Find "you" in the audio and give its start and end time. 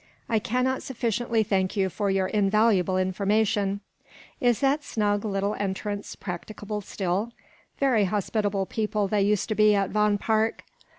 1.77-1.87